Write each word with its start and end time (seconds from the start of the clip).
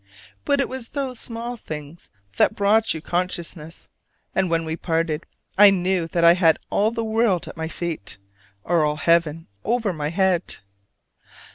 But 0.45 0.59
it 0.59 0.67
was 0.67 0.87
those 0.89 1.19
small 1.19 1.55
things 1.57 2.09
that 2.37 2.55
brought 2.55 2.95
you 2.95 3.01
consciousness: 3.01 3.87
and 4.33 4.49
when 4.49 4.65
we 4.65 4.75
parted 4.75 5.27
I 5.59 5.69
knew 5.69 6.07
that 6.07 6.23
I 6.23 6.33
had 6.33 6.57
all 6.71 6.89
the 6.89 7.03
world 7.03 7.47
at 7.47 7.55
my 7.55 7.67
feet 7.67 8.17
or 8.63 8.83
all 8.83 8.95
heaven 8.95 9.47
over 9.63 9.93
my 9.93 10.09
head! 10.09 10.55